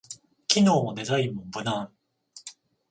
[0.47, 1.91] 機能もデザインも無難